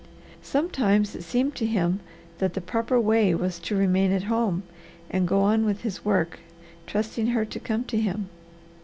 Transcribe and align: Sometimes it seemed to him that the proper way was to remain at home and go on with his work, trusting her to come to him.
Sometimes 0.41 1.15
it 1.15 1.21
seemed 1.21 1.53
to 1.57 1.65
him 1.67 1.99
that 2.39 2.55
the 2.55 2.59
proper 2.59 2.99
way 2.99 3.35
was 3.35 3.59
to 3.59 3.75
remain 3.75 4.11
at 4.11 4.23
home 4.23 4.63
and 5.11 5.27
go 5.27 5.41
on 5.41 5.63
with 5.63 5.81
his 5.81 6.03
work, 6.03 6.39
trusting 6.87 7.27
her 7.27 7.45
to 7.45 7.59
come 7.59 7.83
to 7.83 7.99
him. 8.01 8.27